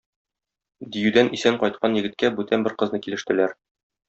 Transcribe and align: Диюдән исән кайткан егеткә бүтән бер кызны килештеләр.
Диюдән 0.95 1.29
исән 1.39 1.59
кайткан 1.65 1.99
егеткә 2.01 2.33
бүтән 2.41 2.67
бер 2.69 2.79
кызны 2.85 3.03
килештеләр. 3.05 3.55